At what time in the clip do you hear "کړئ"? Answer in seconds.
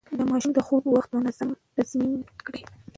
2.45-2.61